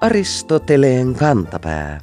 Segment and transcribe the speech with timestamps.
[0.00, 2.00] Aristoteleen kantapää.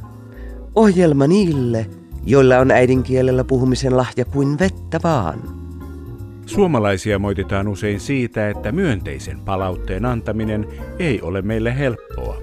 [0.76, 1.86] Ohjelma niille,
[2.26, 5.40] joilla on äidinkielellä puhumisen lahja kuin vettä vaan.
[6.46, 10.68] Suomalaisia moititaan usein siitä, että myönteisen palautteen antaminen
[11.00, 12.38] ei ole meille helppoa.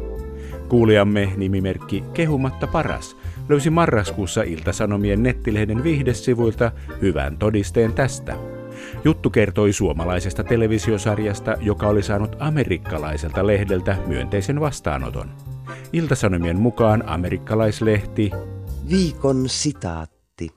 [0.69, 3.17] Kuulijamme nimimerkki Kehumatta paras
[3.49, 6.73] löysi marraskuussa Iltasanomien nettilehden viihdesivuilta
[7.03, 8.37] hyvän todisteen tästä.
[9.05, 15.31] Juttu kertoi suomalaisesta televisiosarjasta, joka oli saanut amerikkalaiselta lehdeltä myönteisen vastaanoton.
[15.93, 18.31] Iltasanomien mukaan amerikkalaislehti
[18.91, 20.49] Viikon sitaatti.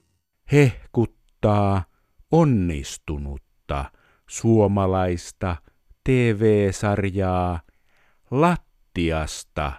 [0.52, 1.84] hehkuttaa
[2.32, 3.86] onnistunutta
[4.30, 5.56] suomalaista
[6.04, 7.60] TV-sarjaa
[8.32, 9.72] lattiasta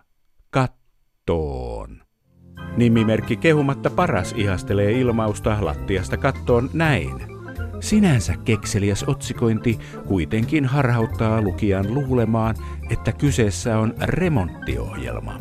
[0.50, 2.02] kattoon.
[2.76, 7.29] Nimimerkki kehumatta paras ihastelee ilmausta lattiasta kattoon näin.
[7.80, 12.54] Sinänsä kekseliäs otsikointi kuitenkin harhauttaa lukijan luulemaan,
[12.90, 15.40] että kyseessä on remonttiohjelma.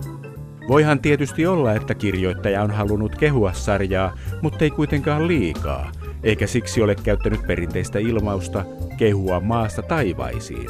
[0.68, 5.92] Voihan tietysti olla, että kirjoittaja on halunnut kehua sarjaa, mutta ei kuitenkaan liikaa,
[6.24, 8.66] eikä siksi ole käyttänyt perinteistä ilmausta
[8.98, 10.70] kehua maasta taivaisiin.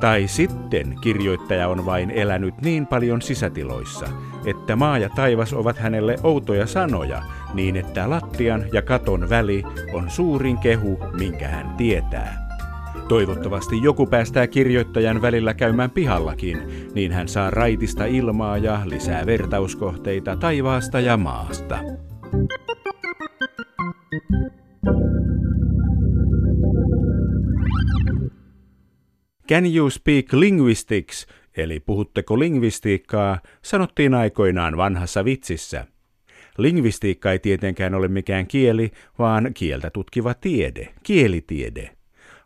[0.00, 4.08] Tai sitten kirjoittaja on vain elänyt niin paljon sisätiloissa,
[4.44, 7.22] että maa ja taivas ovat hänelle outoja sanoja,
[7.54, 12.48] niin että lattian ja katon väli on suurin kehu, minkä hän tietää.
[13.08, 16.58] Toivottavasti joku päästää kirjoittajan välillä käymään pihallakin,
[16.94, 21.78] niin hän saa raitista ilmaa ja lisää vertauskohteita taivaasta ja maasta.
[29.48, 31.26] Can you speak linguistics,
[31.58, 35.86] eli puhutteko lingvistiikkaa, sanottiin aikoinaan vanhassa vitsissä.
[36.58, 41.90] Lingvistiikka ei tietenkään ole mikään kieli, vaan kieltä tutkiva tiede, kielitiede.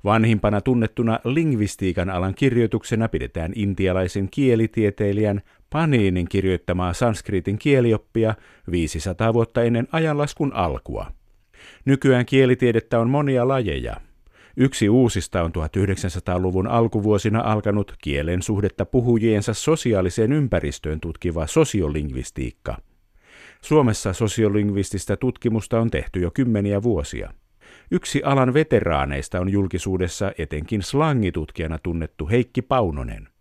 [0.04, 8.34] Vanhimpana tunnettuna lingvistiikan alan kirjoituksena pidetään intialaisen kielitieteilijän Paninin kirjoittamaa sanskritin kielioppia
[8.70, 11.12] 500 vuotta ennen ajanlaskun alkua.
[11.84, 13.96] Nykyään kielitiedettä on monia lajeja.
[14.56, 22.76] Yksi uusista on 1900-luvun alkuvuosina alkanut kielen suhdetta puhujiensa sosiaaliseen ympäristöön tutkiva sosiolingvistiikka.
[23.62, 27.32] Suomessa sosiolingvististä tutkimusta on tehty jo kymmeniä vuosia.
[27.90, 33.31] Yksi alan veteraaneista on julkisuudessa etenkin slangitutkijana tunnettu Heikki Paunonen.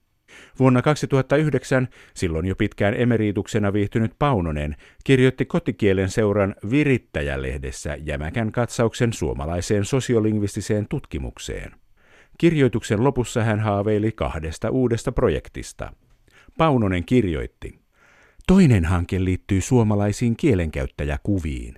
[0.59, 9.85] Vuonna 2009 silloin jo pitkään emerituksena viihtynyt Paunonen kirjoitti kotikielen seuran Virittäjälehdessä jämäkän katsauksen suomalaiseen
[9.85, 11.71] sosiolingvistiseen tutkimukseen.
[12.37, 15.93] Kirjoituksen lopussa hän haaveili kahdesta uudesta projektista.
[16.57, 17.79] Paunonen kirjoitti.
[18.47, 21.75] Toinen hanke liittyy suomalaisiin kielenkäyttäjäkuviin.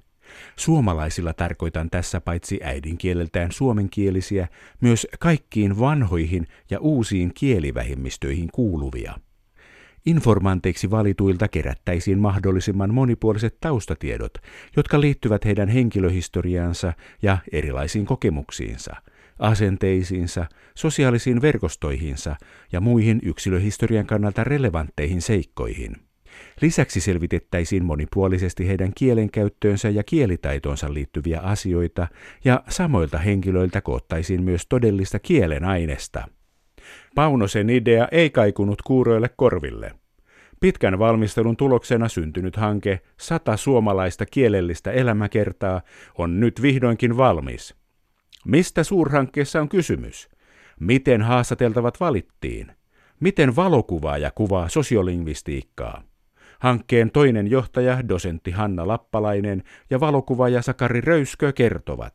[0.55, 4.47] Suomalaisilla tarkoitan tässä paitsi äidinkieleltään suomenkielisiä,
[4.81, 9.15] myös kaikkiin vanhoihin ja uusiin kielivähemmistöihin kuuluvia.
[10.05, 14.33] Informanteiksi valituilta kerättäisiin mahdollisimman monipuoliset taustatiedot,
[14.75, 18.95] jotka liittyvät heidän henkilöhistoriaansa ja erilaisiin kokemuksiinsa,
[19.39, 20.45] asenteisiinsa,
[20.75, 22.35] sosiaalisiin verkostoihinsa
[22.71, 25.95] ja muihin yksilöhistorian kannalta relevantteihin seikkoihin.
[26.61, 32.07] Lisäksi selvitettäisiin monipuolisesti heidän kielenkäyttöönsä ja kielitaitoonsa liittyviä asioita,
[32.45, 36.27] ja samoilta henkilöiltä koottaisiin myös todellista kielen aineesta.
[37.15, 39.91] Paunosen idea ei kaikunut kuuroille korville.
[40.59, 45.81] Pitkän valmistelun tuloksena syntynyt hanke Sata suomalaista kielellistä elämäkertaa
[46.17, 47.75] on nyt vihdoinkin valmis.
[48.45, 50.29] Mistä suurhankkeessa on kysymys?
[50.79, 52.71] Miten haastateltavat valittiin?
[53.19, 56.03] Miten valokuvaaja kuvaa sosiolingvistiikkaa?
[56.63, 62.13] Hankkeen toinen johtaja, dosentti Hanna Lappalainen ja valokuvaaja Sakari Röyskö kertovat.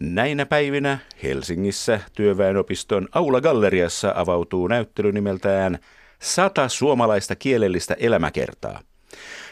[0.00, 5.78] Näinä päivinä Helsingissä työväenopiston Aula-galleriassa avautuu näyttely nimeltään
[6.22, 8.80] Sata suomalaista kielellistä elämäkertaa.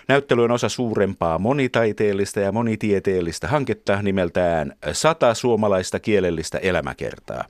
[0.08, 7.44] Näyttely on osa suurempaa monitaiteellista ja monitieteellistä hanketta nimeltään Sata suomalaista kielellistä elämäkertaa.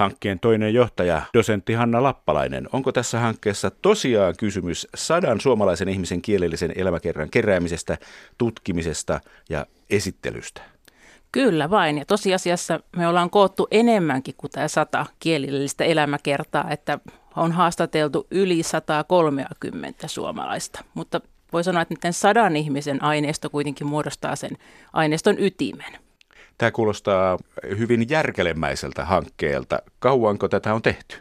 [0.00, 2.68] Hankkeen toinen johtaja, dosentti Hanna Lappalainen.
[2.72, 7.98] Onko tässä hankkeessa tosiaan kysymys sadan suomalaisen ihmisen kielellisen elämäkerran keräämisestä,
[8.38, 10.62] tutkimisesta ja esittelystä?
[11.32, 16.98] Kyllä vain, ja tosiasiassa me ollaan koottu enemmänkin kuin tämä sata kielellistä elämäkertaa, että
[17.36, 21.20] on haastateltu yli 130 suomalaista, mutta
[21.52, 24.58] voi sanoa, että sadan ihmisen aineisto kuitenkin muodostaa sen
[24.92, 26.09] aineiston ytimen.
[26.60, 27.38] Tämä kuulostaa
[27.78, 29.78] hyvin järkelemäiseltä hankkeelta.
[29.98, 31.16] Kauanko tätä on tehty?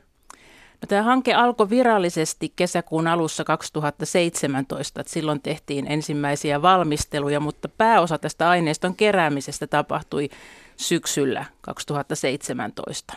[0.82, 8.18] No, tämä hanke alkoi virallisesti kesäkuun alussa 2017, että silloin tehtiin ensimmäisiä valmisteluja, mutta pääosa
[8.18, 10.30] tästä aineiston keräämisestä tapahtui
[10.78, 13.14] syksyllä 2017.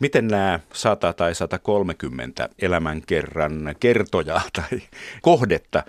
[0.00, 4.80] Miten nämä 100 tai 130 elämänkerran kertojaa tai
[5.22, 5.82] kohdetta,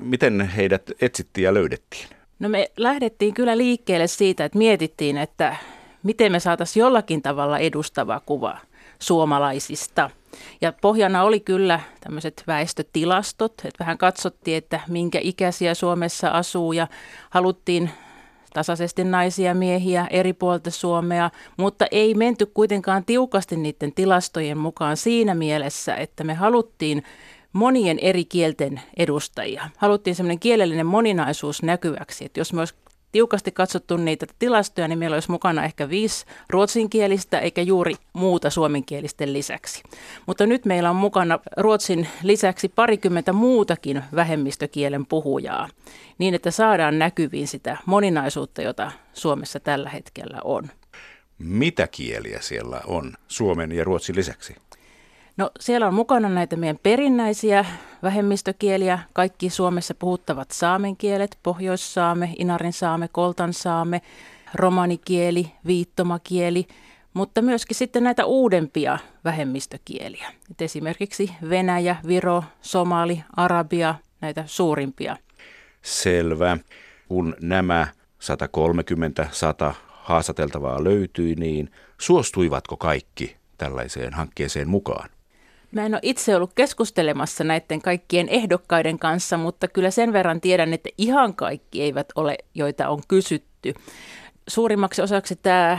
[0.00, 2.15] miten heidät etsittiin ja löydettiin?
[2.38, 5.56] No me lähdettiin kyllä liikkeelle siitä, että mietittiin, että
[6.02, 8.58] miten me saataisiin jollakin tavalla edustava kuva
[8.98, 10.10] suomalaisista.
[10.60, 16.86] Ja pohjana oli kyllä tämmöiset väestötilastot, että vähän katsottiin, että minkä ikäisiä Suomessa asuu ja
[17.30, 17.90] haluttiin
[18.54, 25.34] tasaisesti naisia miehiä eri puolta Suomea, mutta ei menty kuitenkaan tiukasti niiden tilastojen mukaan siinä
[25.34, 27.02] mielessä, että me haluttiin
[27.56, 29.70] monien eri kielten edustajia.
[29.76, 32.74] Haluttiin semmoinen kielellinen moninaisuus näkyväksi, että jos me olisi
[33.12, 39.32] tiukasti katsottu niitä tilastoja, niin meillä olisi mukana ehkä viisi ruotsinkielistä eikä juuri muuta suomenkielisten
[39.32, 39.82] lisäksi.
[40.26, 45.68] Mutta nyt meillä on mukana ruotsin lisäksi parikymmentä muutakin vähemmistökielen puhujaa,
[46.18, 50.70] niin että saadaan näkyviin sitä moninaisuutta, jota Suomessa tällä hetkellä on.
[51.38, 54.56] Mitä kieliä siellä on Suomen ja Ruotsin lisäksi?
[55.36, 57.64] No siellä on mukana näitä meidän perinnäisiä
[58.02, 64.02] vähemmistökieliä, kaikki Suomessa puhuttavat saamen kielet, pohjoissaame, inarin saame, koltan saame,
[64.54, 66.66] romanikieli, viittomakieli,
[67.14, 70.32] mutta myöskin sitten näitä uudempia vähemmistökieliä.
[70.50, 75.16] Et esimerkiksi Venäjä, Viro, Somali, Arabia, näitä suurimpia.
[75.82, 76.58] Selvä.
[77.08, 77.86] Kun nämä
[79.70, 85.15] 130-100 haastateltavaa löytyi, niin suostuivatko kaikki tällaiseen hankkeeseen mukaan?
[85.76, 90.72] Mä en ole itse ollut keskustelemassa näiden kaikkien ehdokkaiden kanssa, mutta kyllä sen verran tiedän,
[90.72, 93.74] että ihan kaikki eivät ole, joita on kysytty.
[94.48, 95.78] Suurimmaksi osaksi tämä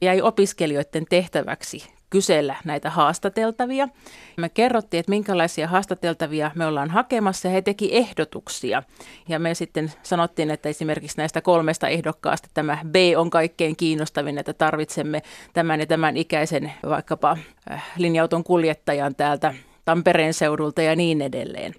[0.00, 3.88] jäi opiskelijoiden tehtäväksi kysellä näitä haastateltavia.
[4.36, 8.82] Me kerrottiin, että minkälaisia haastateltavia me ollaan hakemassa ja he teki ehdotuksia.
[9.28, 14.52] Ja me sitten sanottiin, että esimerkiksi näistä kolmesta ehdokkaasta tämä B on kaikkein kiinnostavin, että
[14.52, 15.22] tarvitsemme
[15.52, 17.36] tämän ja tämän ikäisen vaikkapa
[17.70, 19.54] äh, linja-auton kuljettajan täältä
[19.84, 21.74] Tampereen seudulta ja niin edelleen.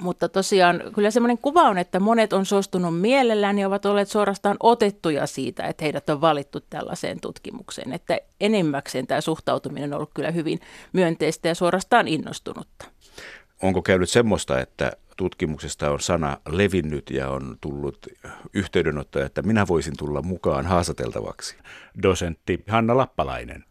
[0.00, 4.56] Mutta tosiaan kyllä semmoinen kuva on, että monet on suostunut mielellään ja ovat olleet suorastaan
[4.60, 7.92] otettuja siitä, että heidät on valittu tällaiseen tutkimukseen.
[7.92, 10.60] Että enimmäkseen tämä suhtautuminen on ollut kyllä hyvin
[10.92, 12.84] myönteistä ja suorastaan innostunutta.
[13.62, 18.06] Onko käynyt semmoista, että tutkimuksesta on sana levinnyt ja on tullut
[18.54, 21.56] yhteydenottoja, että minä voisin tulla mukaan haastateltavaksi?
[22.02, 23.64] Dosentti Hanna Lappalainen.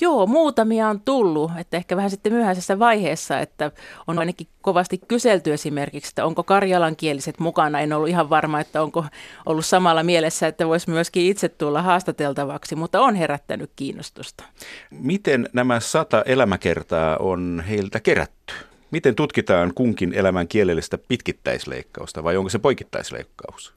[0.00, 3.70] Joo, muutamia on tullut, että ehkä vähän sitten myöhäisessä vaiheessa, että
[4.06, 7.80] on ainakin kovasti kyselty esimerkiksi, että onko karjalankieliset mukana.
[7.80, 9.04] En ollut ihan varma, että onko
[9.46, 14.44] ollut samalla mielessä, että voisi myöskin itse tulla haastateltavaksi, mutta on herättänyt kiinnostusta.
[14.90, 18.54] Miten nämä sata elämäkertaa on heiltä kerätty?
[18.90, 23.74] Miten tutkitaan kunkin elämän kielellistä pitkittäisleikkausta vai onko se poikittaisleikkaus?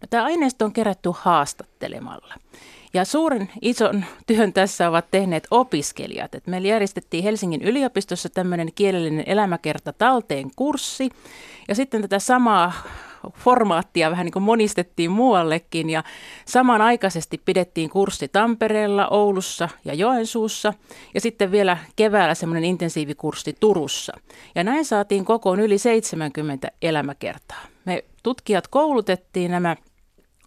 [0.00, 2.34] No, tämä aineisto on kerätty haastattelemalla.
[2.94, 6.34] Ja suurin ison työn tässä ovat tehneet opiskelijat.
[6.34, 11.10] Et meillä järjestettiin Helsingin yliopistossa tämmöinen kielellinen elämäkerta talteen kurssi.
[11.68, 12.72] Ja sitten tätä samaa
[13.38, 16.04] formaattia vähän niin kuin monistettiin muuallekin ja
[16.44, 20.74] samanaikaisesti pidettiin kurssi Tampereella, Oulussa ja Joensuussa
[21.14, 24.12] ja sitten vielä keväällä semmoinen intensiivikurssi Turussa.
[24.54, 27.60] Ja näin saatiin kokoon yli 70 elämäkertaa.
[27.84, 29.76] Me tutkijat koulutettiin nämä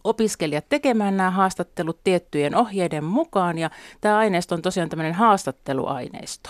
[0.06, 3.70] opiskelijat tekemään nämä haastattelut tiettyjen ohjeiden mukaan ja
[4.02, 6.50] tämä aineisto on tosiaan tämmöinen haastatteluaineisto.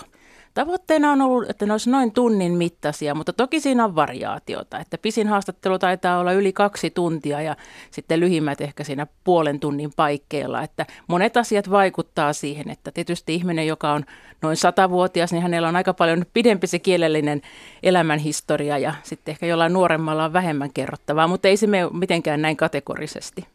[0.56, 4.98] Tavoitteena on ollut, että ne olisi noin tunnin mittaisia, mutta toki siinä on variaatiota, että
[4.98, 7.56] pisin haastattelu taitaa olla yli kaksi tuntia ja
[7.90, 13.66] sitten lyhimmät ehkä siinä puolen tunnin paikkeilla, että monet asiat vaikuttaa siihen, että tietysti ihminen,
[13.66, 14.04] joka on
[14.42, 17.42] noin satavuotias, niin hänellä on aika paljon pidempi se kielellinen
[17.82, 22.56] elämänhistoria ja sitten ehkä jollain nuoremmalla on vähemmän kerrottavaa, mutta ei se mene mitenkään näin
[22.56, 23.46] kategorisesti.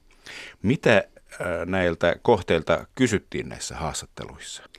[0.62, 4.71] Mitä äh, näiltä kohteilta kysyttiin näissä haastatteluissa?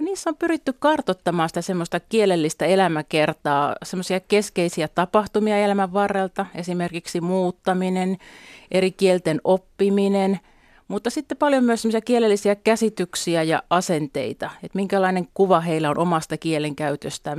[0.00, 8.18] Niissä on pyritty kartottamaan sitä semmoista kielellistä elämäkertaa, semmoisia keskeisiä tapahtumia elämän varrelta, esimerkiksi muuttaminen,
[8.70, 10.40] eri kielten oppiminen–
[10.90, 17.36] mutta sitten paljon myös kielellisiä käsityksiä ja asenteita, että minkälainen kuva heillä on omasta kielenkäytöstä,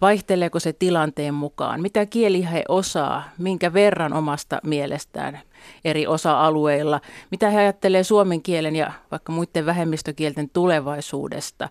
[0.00, 5.40] vaihteleeko se tilanteen mukaan, mitä kieli he osaa, minkä verran omasta mielestään
[5.84, 7.00] eri osa-alueilla,
[7.30, 11.68] mitä he ajattelee suomen kielen ja vaikka muiden vähemmistökielten tulevaisuudesta,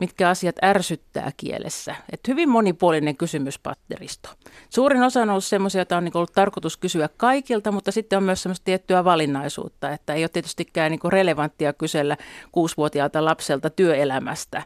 [0.00, 1.94] mitkä asiat ärsyttää kielessä.
[2.12, 4.28] että hyvin monipuolinen kysymyspatteristo.
[4.68, 8.22] Suurin osa on ollut sellaisia, joita on niin ollut tarkoitus kysyä kaikilta, mutta sitten on
[8.22, 12.16] myös semmoista tiettyä valinnaisuutta, että ei ole tietystikään niin relevanttia kysellä
[12.52, 14.62] kuusivuotiaalta lapselta työelämästä.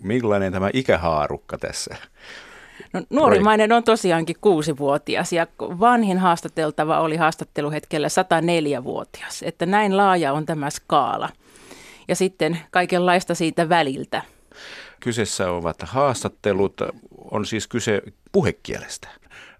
[0.00, 1.96] Millainen tämä ikähaarukka tässä?
[2.92, 9.42] No, nuorimainen on tosiaankin kuusivuotias ja vanhin haastateltava oli haastatteluhetkellä 104-vuotias.
[9.42, 11.28] Että näin laaja on tämä skaala.
[12.08, 14.22] Ja sitten kaikenlaista siitä väliltä.
[15.00, 16.80] Kyseessä ovat haastattelut,
[17.30, 18.02] on siis kyse
[18.32, 19.08] puhekielestä.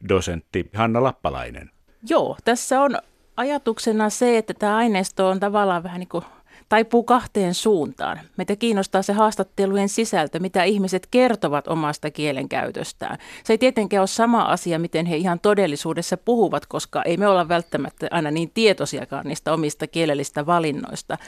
[0.09, 1.71] Dosentti Hanna Lappalainen.
[2.09, 2.99] Joo, tässä on
[3.37, 6.25] ajatuksena se, että tämä aineisto on tavallaan vähän niin kuin
[6.73, 8.21] taipuu kahteen suuntaan.
[8.37, 13.19] Meitä kiinnostaa se haastattelujen sisältö, mitä ihmiset kertovat omasta kielenkäytöstään.
[13.45, 17.49] Se ei tietenkään ole sama asia, miten he ihan todellisuudessa puhuvat, koska ei me olla
[17.49, 21.19] välttämättä aina niin tietoisiakaan niistä omista kielellistä valinnoista.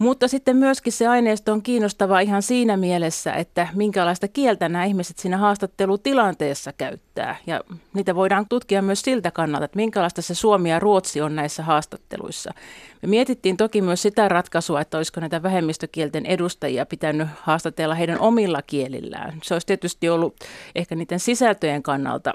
[0.00, 5.18] Mutta sitten myöskin se aineisto on kiinnostava ihan siinä mielessä, että minkälaista kieltä nämä ihmiset
[5.18, 7.36] siinä haastattelutilanteessa käyttää.
[7.46, 7.60] Ja
[7.94, 12.54] niitä voidaan tutkia myös siltä kannalta, että minkälaista se suomi ja ruotsi on näissä haastatteluissa.
[13.02, 18.62] Me mietittiin toki myös sitä ratkaisua, että olisiko näitä vähemmistökielten edustajia pitänyt haastatella heidän omilla
[18.62, 19.38] kielillään.
[19.42, 20.36] Se olisi tietysti ollut
[20.74, 22.34] ehkä niiden sisältöjen kannalta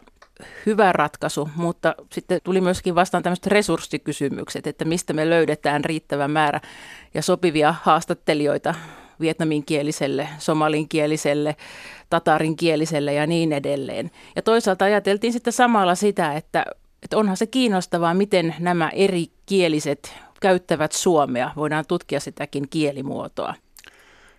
[0.66, 6.62] hyvä ratkaisu, mutta sitten tuli myöskin vastaan tämmöiset resurssikysymykset, että mistä me löydetään riittävä määrä
[7.14, 8.76] ja sopivia haastattelijoita
[9.20, 11.56] vietnaminkieliselle, somalinkieliselle,
[12.10, 14.12] tatarinkieliselle ja niin edelleen.
[14.36, 16.66] Ja toisaalta ajateltiin sitten samalla sitä, että,
[17.04, 21.52] että onhan se kiinnostavaa, miten nämä eri kieliset käyttävät suomea.
[21.56, 23.54] Voidaan tutkia sitäkin kielimuotoa.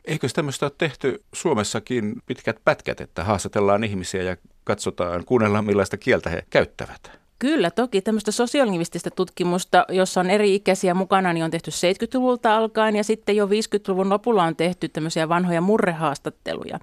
[0.04, 6.30] Eikö tämmöistä ole tehty Suomessakin pitkät pätkät, että haastatellaan ihmisiä ja katsotaan, kuunnellaan millaista kieltä
[6.30, 7.10] he käyttävät?
[7.38, 12.96] Kyllä, toki tämmöistä sosiolingvististä tutkimusta, jossa on eri ikäisiä mukana, niin on tehty 70-luvulta alkaen
[12.96, 16.78] ja sitten jo 50-luvun lopulla on tehty tämmöisiä vanhoja murrehaastatteluja.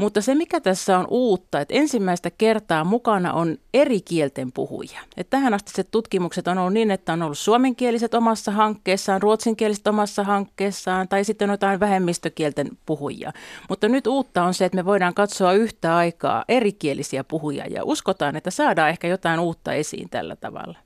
[0.00, 5.00] Mutta se, mikä tässä on uutta, että ensimmäistä kertaa mukana on eri kielten puhujia.
[5.16, 9.86] Että tähän asti se tutkimukset on ollut niin, että on ollut suomenkieliset omassa hankkeessaan, ruotsinkieliset
[9.86, 13.32] omassa hankkeessaan tai sitten jotain vähemmistökielten puhujia.
[13.68, 18.36] Mutta nyt uutta on se, että me voidaan katsoa yhtä aikaa erikielisiä puhujia ja uskotaan,
[18.36, 20.78] että saadaan ehkä jotain uutta esiin tällä tavalla.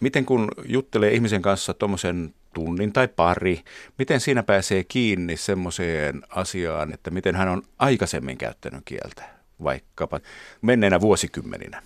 [0.00, 3.60] Miten kun juttelee ihmisen kanssa tuommoisen tunnin tai pari,
[3.98, 9.22] miten siinä pääsee kiinni semmoiseen asiaan, että miten hän on aikaisemmin käyttänyt kieltä,
[9.62, 10.20] vaikkapa
[10.62, 11.82] menneenä vuosikymmeninä?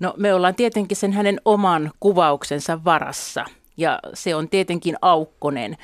[0.00, 3.44] No me ollaan tietenkin sen hänen oman kuvauksensa varassa
[3.76, 5.76] ja se on tietenkin aukkonen.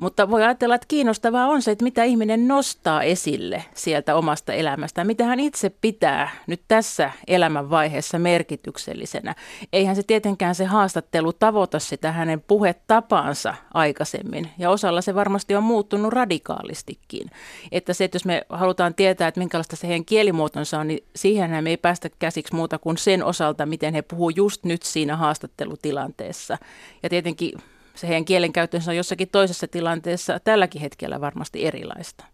[0.00, 5.06] Mutta voi ajatella, että kiinnostavaa on se, että mitä ihminen nostaa esille sieltä omasta elämästään,
[5.06, 9.34] mitä hän itse pitää nyt tässä elämänvaiheessa merkityksellisenä.
[9.72, 15.62] Eihän se tietenkään se haastattelu tavoita sitä hänen puhetapaansa aikaisemmin, ja osalla se varmasti on
[15.62, 17.30] muuttunut radikaalistikin.
[17.72, 21.64] Että se, että jos me halutaan tietää, että minkälaista se heidän kielimuotonsa on, niin siihen
[21.64, 26.58] me ei päästä käsiksi muuta kuin sen osalta, miten he puhuu just nyt siinä haastattelutilanteessa.
[27.02, 27.52] Ja tietenkin
[28.00, 32.24] se heidän kielenkäyttönsä on jossakin toisessa tilanteessa tälläkin hetkellä varmasti erilaista.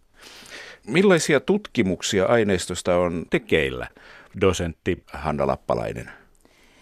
[0.86, 3.88] Millaisia tutkimuksia aineistosta on tekeillä,
[4.40, 6.10] dosentti Hanna Lappalainen?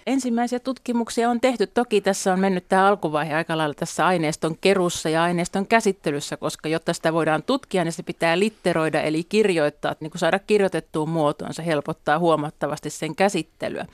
[0.07, 1.67] Ensimmäisiä tutkimuksia on tehty.
[1.67, 6.69] Toki tässä on mennyt tämä alkuvaihe aika lailla tässä aineiston kerussa ja aineiston käsittelyssä, koska
[6.69, 11.55] jotta sitä voidaan tutkia, niin se pitää litteroida eli kirjoittaa, niin kuin saada kirjoitettuun muotoon.
[11.55, 13.87] Se helpottaa huomattavasti sen käsittelyä.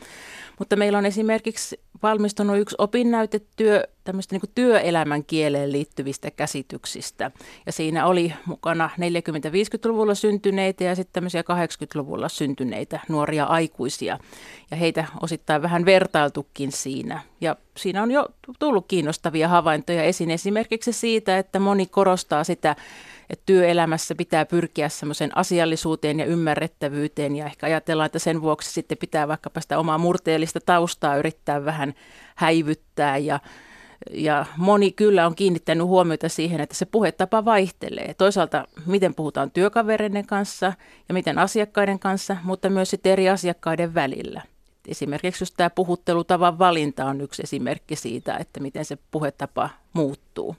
[0.59, 7.31] Mutta meillä on esimerkiksi valmistunut yksi opinnäytetyö tämmöistä niin työelämän kieleen liittyvistä käsityksistä.
[7.67, 14.19] Ja siinä oli mukana 40-50-luvulla syntyneitä ja sitten tämmöisiä 80-luvulla syntyneitä nuoria aikuisia.
[14.71, 17.21] Ja heitä osittain vähän vertailtukin siinä.
[17.41, 18.29] Ja siinä on jo
[18.59, 22.77] tullut kiinnostavia havaintoja esiin esimerkiksi siitä, että moni korostaa sitä,
[23.31, 28.99] että työelämässä pitää pyrkiä semmoisen asiallisuuteen ja ymmärrettävyyteen ja ehkä ajatellaan, että sen vuoksi sitten
[28.99, 31.95] pitää vaikkapa sitä omaa murteellista taustaa yrittää vähän
[32.35, 33.41] häivyttää ja
[34.11, 38.15] ja moni kyllä on kiinnittänyt huomiota siihen, että se puhetapa vaihtelee.
[38.15, 40.73] Toisaalta miten puhutaan työkavereiden kanssa
[41.09, 44.43] ja miten asiakkaiden kanssa, mutta myös sitten eri asiakkaiden välillä.
[44.89, 50.57] Esimerkiksi just tämä puhuttelutavan valinta on yksi esimerkki siitä, että miten se puhetapa muuttuu.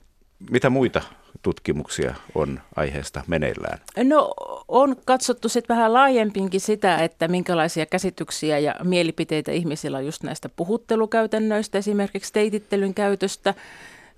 [0.50, 1.02] Mitä muita
[1.42, 3.78] tutkimuksia on aiheesta meneillään?
[4.04, 4.34] No
[4.68, 10.48] on katsottu sitten vähän laajempinkin sitä, että minkälaisia käsityksiä ja mielipiteitä ihmisillä on just näistä
[10.48, 13.54] puhuttelukäytännöistä, esimerkiksi teitittelyn käytöstä.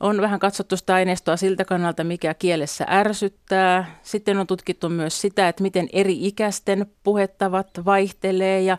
[0.00, 3.99] On vähän katsottu sitä aineistoa siltä kannalta, mikä kielessä ärsyttää.
[4.02, 8.78] Sitten on tutkittu myös sitä, että miten eri ikäisten puhettavat vaihtelee ja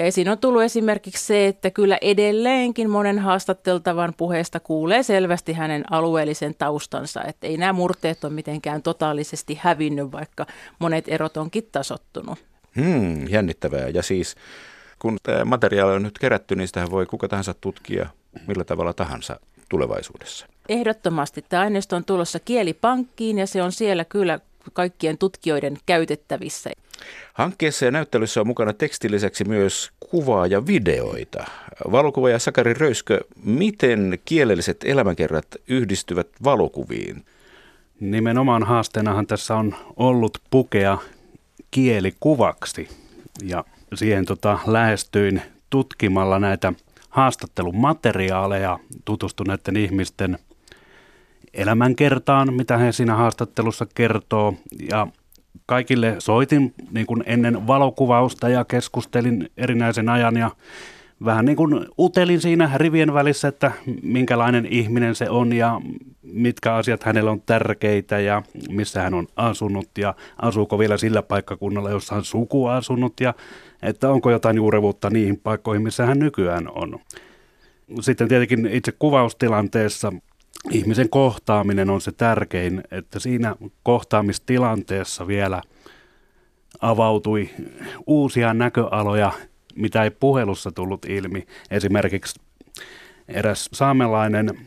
[0.00, 5.84] ja esiin on tullut esimerkiksi se, että kyllä edelleenkin monen haastatteltavan puheesta kuulee selvästi hänen
[5.90, 10.46] alueellisen taustansa, että ei nämä murteet ole mitenkään totaalisesti hävinnyt, vaikka
[10.78, 12.38] monet erot onkin tasottunut.
[12.76, 13.88] Hmm, jännittävää.
[13.88, 14.34] Ja siis
[14.98, 18.08] kun tämä materiaali on nyt kerätty, niin sitä voi kuka tahansa tutkia
[18.46, 20.46] millä tavalla tahansa tulevaisuudessa.
[20.68, 21.44] Ehdottomasti.
[21.48, 24.40] Tämä aineisto on tulossa kielipankkiin ja se on siellä kyllä
[24.72, 26.70] kaikkien tutkijoiden käytettävissä.
[27.34, 31.44] Hankkeessa ja näyttelyssä on mukana tekstilliseksi myös kuvaa ja videoita.
[31.92, 37.24] Valokuvaaja Sakari Röyskö, miten kielelliset elämänkerrat yhdistyvät valokuviin?
[38.00, 40.98] Nimenomaan haasteenahan tässä on ollut pukea
[41.70, 42.88] kieli kuvaksi
[43.42, 43.64] ja
[43.94, 46.72] siihen tota, lähestyin tutkimalla näitä
[47.08, 50.38] haastattelumateriaaleja, tutustuneiden ihmisten
[51.54, 54.54] elämänkertaan, mitä he siinä haastattelussa kertoo
[54.90, 55.06] ja
[55.66, 60.50] kaikille soitin niin kuin ennen valokuvausta ja keskustelin erinäisen ajan ja
[61.24, 65.80] vähän niin kuin utelin siinä rivien välissä, että minkälainen ihminen se on ja
[66.22, 71.90] mitkä asiat hänellä on tärkeitä ja missä hän on asunut ja asuuko vielä sillä paikkakunnalla,
[71.90, 73.34] jossa on suku asunut ja
[73.82, 76.98] että onko jotain juurevuutta niihin paikkoihin, missä hän nykyään on.
[78.00, 80.12] Sitten tietenkin itse kuvaustilanteessa
[80.70, 85.62] ihmisen kohtaaminen on se tärkein, että siinä kohtaamistilanteessa vielä
[86.80, 87.50] avautui
[88.06, 89.32] uusia näköaloja,
[89.74, 91.46] mitä ei puhelussa tullut ilmi.
[91.70, 92.40] Esimerkiksi
[93.28, 94.58] eräs saamelainen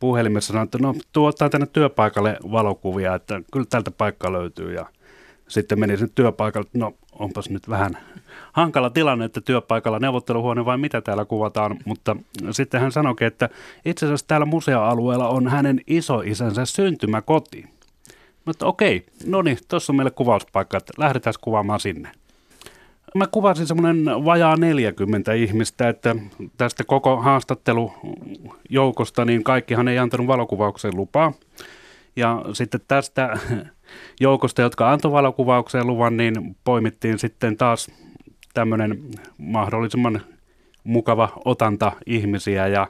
[0.00, 4.86] puhelimessa sanoi, että no tuottaa tänne työpaikalle valokuvia, että kyllä tältä paikka löytyy ja
[5.48, 7.98] sitten meni sinne työpaikalle, että no onpas nyt vähän
[8.52, 12.16] hankala tilanne, että työpaikalla neuvotteluhuone vai mitä täällä kuvataan, mutta
[12.50, 13.48] sitten hän sanoi, että
[13.84, 17.66] itse asiassa täällä museoalueella on hänen isoisänsä syntymäkoti.
[18.44, 22.08] Mutta okei, no niin, tuossa on meille kuvauspaikka, että lähdetään kuvaamaan sinne.
[23.14, 26.16] Mä kuvasin semmoinen vajaa 40 ihmistä, että
[26.56, 31.32] tästä koko haastattelujoukosta, niin kaikkihan ei antanut valokuvaukseen lupaa.
[32.16, 33.38] Ja sitten tästä
[34.20, 37.90] joukosta, jotka antoi valokuvaukseen luvan, niin poimittiin sitten taas
[38.54, 39.02] tämmöinen
[39.38, 40.22] mahdollisimman
[40.84, 42.86] mukava otanta ihmisiä ja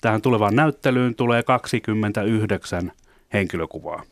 [0.00, 2.92] tähän tulevaan näyttelyyn tulee 29
[3.32, 4.02] henkilökuvaa.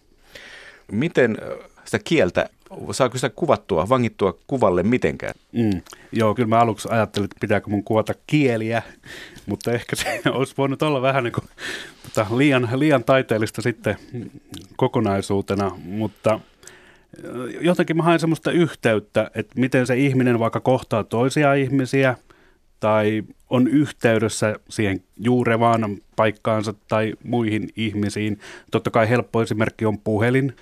[0.93, 1.39] Miten
[1.85, 2.49] sitä kieltä,
[2.93, 5.35] saako sitä kuvattua, vangittua kuvalle mitenkään?
[5.53, 5.83] Mm.
[6.13, 8.83] Joo, kyllä mä aluksi ajattelin, että pitääkö mun kuvata kieliä,
[9.47, 11.45] mutta ehkä se olisi voinut olla vähän niin kuin,
[12.03, 13.97] tota, liian, liian taiteellista sitten
[14.77, 16.41] kokonaisuutena, mutta
[17.61, 22.17] jotenkin mä hain semmoista yhteyttä, että miten se ihminen vaikka kohtaa toisia ihmisiä
[22.81, 28.39] tai on yhteydessä siihen juurevaan paikkaansa tai muihin ihmisiin.
[28.71, 30.57] Totta kai helppo esimerkki on puhelin.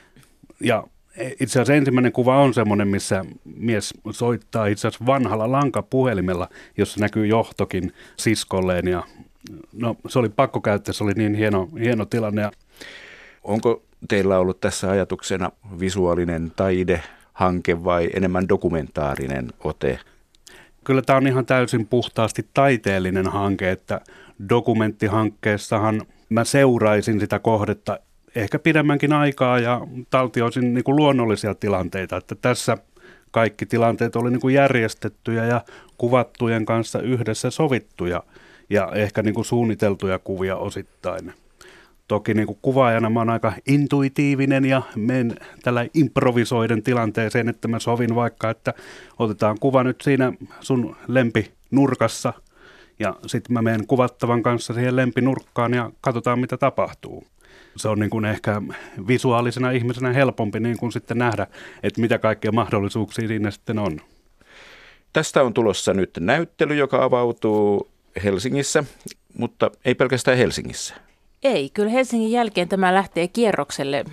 [0.60, 0.84] Ja
[1.16, 7.26] itse asiassa ensimmäinen kuva on semmoinen, missä mies soittaa itse asiassa vanhalla lankapuhelimella, jossa näkyy
[7.26, 8.88] johtokin siskolleen.
[8.88, 9.02] Ja
[9.72, 12.50] no, se oli pakko käyttää, se oli niin hieno, hieno tilanne.
[13.44, 19.98] Onko teillä ollut tässä ajatuksena visuaalinen taidehanke vai enemmän dokumentaarinen ote?
[20.84, 24.00] Kyllä tämä on ihan täysin puhtaasti taiteellinen hanke, että
[24.48, 27.98] dokumenttihankkeessahan mä seuraisin sitä kohdetta
[28.34, 32.78] ehkä pidemmänkin aikaa ja taltioisin niin kuin luonnollisia tilanteita, että tässä
[33.30, 35.60] kaikki tilanteet oli niin kuin järjestettyjä ja
[35.98, 38.22] kuvattujen kanssa yhdessä sovittuja
[38.70, 41.32] ja ehkä niin kuin suunniteltuja kuvia osittain.
[42.08, 47.78] Toki niin kuin kuvaajana mä oon aika intuitiivinen ja menen tällä improvisoiden tilanteeseen, että mä
[47.78, 48.74] sovin vaikka, että
[49.18, 52.32] otetaan kuva nyt siinä sun lempinurkassa
[53.00, 57.26] ja sitten mä menen kuvattavan kanssa siihen lempinurkkaan ja katsotaan mitä tapahtuu.
[57.76, 58.62] Se on niin kuin ehkä
[59.08, 61.46] visuaalisena ihmisenä helpompi niin kuin sitten nähdä,
[61.82, 64.00] että mitä kaikkia mahdollisuuksia siinä sitten on.
[65.12, 67.90] Tästä on tulossa nyt näyttely, joka avautuu
[68.24, 68.84] Helsingissä,
[69.38, 70.94] mutta ei pelkästään Helsingissä.
[71.42, 74.04] Ei, kyllä Helsingin jälkeen tämä lähtee kierrokselle.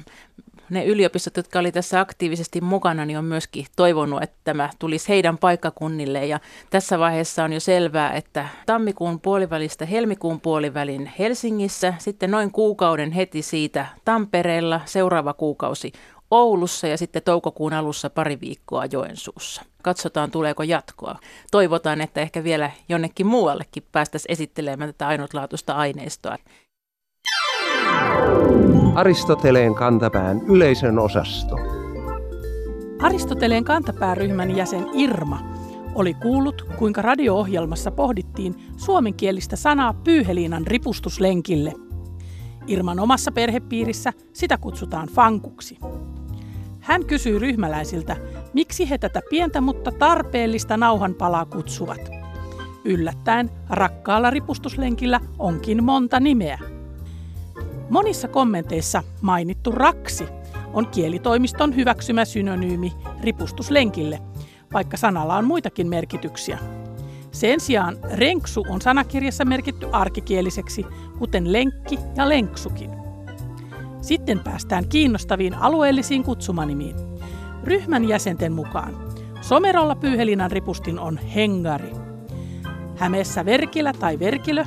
[0.69, 5.37] Ne yliopistot, jotka oli tässä aktiivisesti mukana, niin on myöskin toivonut, että tämä tulisi heidän
[5.37, 6.25] paikkakunnille.
[6.25, 13.11] Ja tässä vaiheessa on jo selvää, että tammikuun puolivälistä helmikuun puolivälin Helsingissä, sitten noin kuukauden
[13.11, 15.91] heti siitä Tampereella, seuraava kuukausi
[16.31, 19.61] Oulussa ja sitten toukokuun alussa pari viikkoa Joensuussa.
[19.83, 21.19] Katsotaan, tuleeko jatkoa.
[21.51, 26.37] Toivotaan, että ehkä vielä jonnekin muuallekin päästäisiin esittelemään tätä ainutlaatuista aineistoa.
[28.95, 31.55] Aristoteleen kantapään yleisön osasto.
[33.01, 35.39] Aristoteleen kantapääryhmän jäsen Irma
[35.95, 41.73] oli kuullut, kuinka radio-ohjelmassa pohdittiin suomenkielistä sanaa pyyheliinan ripustuslenkille.
[42.67, 45.77] Irman omassa perhepiirissä sitä kutsutaan fankuksi.
[46.79, 48.15] Hän kysyi ryhmäläisiltä,
[48.53, 52.09] miksi he tätä pientä mutta tarpeellista nauhanpalaa kutsuvat.
[52.85, 56.59] Yllättäen rakkaalla ripustuslenkillä onkin monta nimeä.
[57.89, 60.27] Monissa kommenteissa mainittu raksi
[60.73, 64.19] on kielitoimiston hyväksymä synonyymi ripustuslenkille,
[64.73, 66.59] vaikka sanalla on muitakin merkityksiä.
[67.31, 70.85] Sen sijaan renksu on sanakirjassa merkitty arkikieliseksi,
[71.19, 72.91] kuten lenkki ja lenksukin.
[74.01, 76.95] Sitten päästään kiinnostaviin alueellisiin kutsumanimiin.
[77.63, 79.07] Ryhmän jäsenten mukaan
[79.41, 81.91] Somerolla Pyyhelinan ripustin on hengari.
[82.95, 84.65] Hämeessä Verkilä tai Verkilö,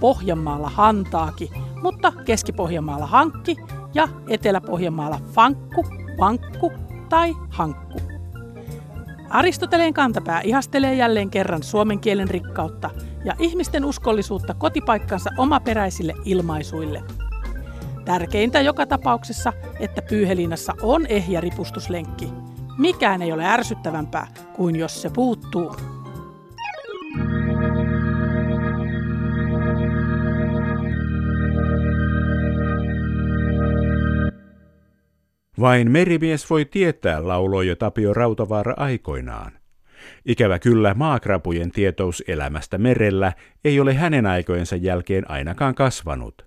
[0.00, 1.50] Pohjanmaalla Hantaaki,
[1.82, 3.56] mutta Keski-Pohjanmaalla Hankki
[3.94, 5.84] ja Etelä-Pohjanmaalla Fankku,
[6.20, 6.72] Vankku
[7.08, 8.00] tai Hankku.
[9.30, 12.90] Aristoteleen kantapää ihastelee jälleen kerran suomen kielen rikkautta
[13.24, 17.02] ja ihmisten uskollisuutta kotipaikkansa omaperäisille ilmaisuille.
[18.04, 22.32] Tärkeintä joka tapauksessa, että pyyheliinassa on ehjä ripustuslenkki.
[22.78, 25.76] Mikään ei ole ärsyttävämpää kuin jos se puuttuu.
[35.60, 39.52] Vain merimies voi tietää, lauloi jo Tapio Rautavaara aikoinaan.
[40.26, 43.32] Ikävä kyllä maakrapujen tietous elämästä merellä
[43.64, 46.46] ei ole hänen aikojensa jälkeen ainakaan kasvanut.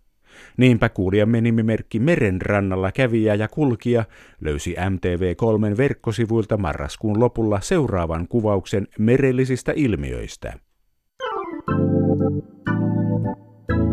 [0.58, 4.06] Niinpä kuulijamme nimimerkki Meren rannalla kävijä ja kulkija
[4.42, 10.54] löysi MTV3 verkkosivuilta marraskuun lopulla seuraavan kuvauksen merellisistä ilmiöistä.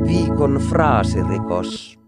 [0.06, 2.00] Viikon fraasirikos.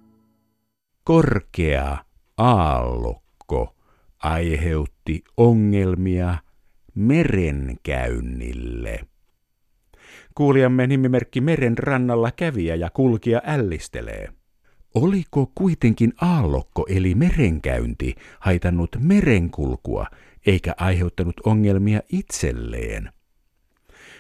[1.05, 1.99] Korkea
[2.43, 3.75] aallokko
[4.19, 6.39] aiheutti ongelmia
[6.95, 9.01] merenkäynnille.
[10.35, 14.29] Kuulijamme nimimerkki Meren rannalla kävijä ja kulkija ällistelee.
[14.95, 20.07] Oliko kuitenkin aallokko eli merenkäynti haitannut merenkulkua
[20.47, 23.13] eikä aiheuttanut ongelmia itselleen?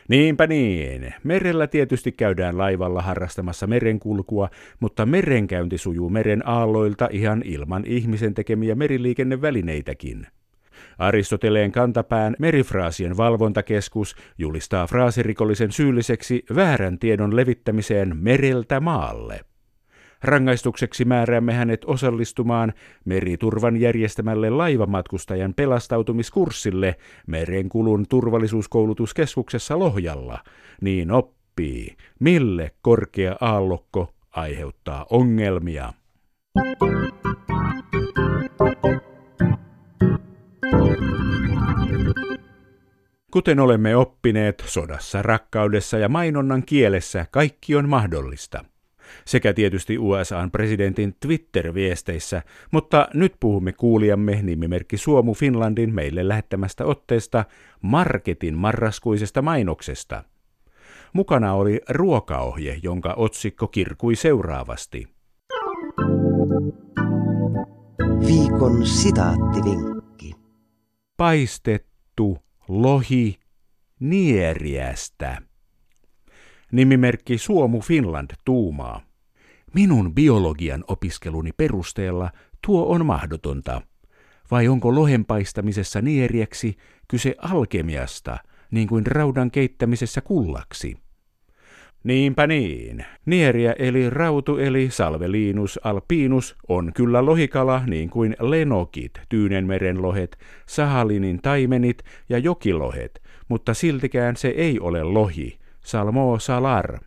[0.09, 1.15] Niinpä niin.
[1.25, 4.49] Merellä tietysti käydään laivalla harrastamassa merenkulkua,
[4.81, 10.27] mutta merenkäynti sujuu meren aalloilta ihan ilman ihmisen tekemiä meriliikennevälineitäkin.
[10.99, 19.41] Aristoteleen kantapään merifraasien valvontakeskus julistaa fraasirikollisen syylliseksi väärän tiedon levittämiseen mereltä maalle.
[20.23, 22.73] Rangaistukseksi määräämme hänet osallistumaan
[23.05, 30.39] meriturvan järjestämälle laivamatkustajan pelastautumiskurssille merenkulun turvallisuuskoulutuskeskuksessa Lohjalla.
[30.81, 35.93] Niin oppii, mille korkea aallokko aiheuttaa ongelmia.
[43.31, 48.65] Kuten olemme oppineet, sodassa, rakkaudessa ja mainonnan kielessä kaikki on mahdollista
[49.25, 57.45] sekä tietysti USAn presidentin Twitter-viesteissä, mutta nyt puhumme kuulijamme nimimerkki Suomu Finlandin meille lähettämästä otteesta
[57.83, 60.25] Marketin marraskuisesta mainoksesta.
[61.13, 65.09] Mukana oli ruokaohje, jonka otsikko kirkui seuraavasti.
[68.27, 70.33] Viikon sitaattivinkki.
[71.17, 73.37] Paistettu lohi
[74.01, 75.43] nieriästä.
[76.73, 79.01] Nimimerkki Suomu Finland tuumaa.
[79.75, 82.31] Minun biologian opiskeluni perusteella
[82.67, 83.83] tuo on mahdotonta.
[84.51, 86.77] Vai onko lohen paistamisessa nieriäksi
[87.09, 88.39] kyse alkemiasta,
[88.71, 90.97] niin kuin raudan keittämisessä kullaksi?
[92.05, 93.05] Niinpä niin.
[93.27, 101.43] Nieriä eli rautu eli salvelinus alpinus on kyllä lohikala niin kuin lenokit, Tyynenmeren lohet, sahalinin
[101.43, 106.99] taimenit ja jokilohet, mutta siltikään se ei ole lohi, salmo salar.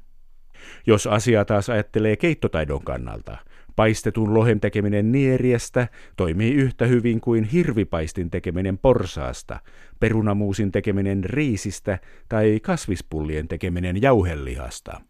[0.87, 3.37] Jos asia taas ajattelee keittotaidon kannalta,
[3.75, 9.59] paistetun lohen tekeminen nieriästä toimii yhtä hyvin kuin hirvipaistin tekeminen porsaasta,
[9.99, 15.01] perunamuusin tekeminen riisistä tai kasvispullien tekeminen jauhelihasta.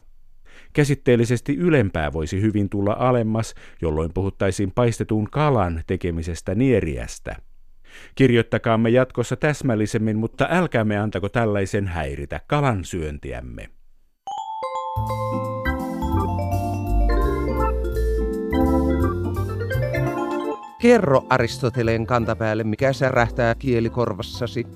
[0.73, 7.35] Käsitteellisesti ylempää voisi hyvin tulla alemmas, jolloin puhuttaisiin paistetun kalan tekemisestä nieriästä.
[8.15, 13.69] Kirjoittakaamme jatkossa täsmällisemmin, mutta älkäämme antako tällaisen häiritä kalan syöntiämme.
[20.81, 24.67] Kerro Aristoteleen kantapäälle, mikä särähtää kielikorvassasi.